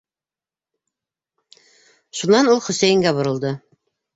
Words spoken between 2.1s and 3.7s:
-Шунан ул Хөсәйенгә боролдо.